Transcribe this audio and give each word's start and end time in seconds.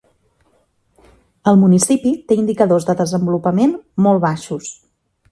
El 1.51 1.59
municipi 1.63 2.13
té 2.31 2.37
indicadors 2.43 2.87
de 2.87 2.95
desenvolupament 3.01 3.75
molt 4.07 4.23
baixos. 4.25 4.71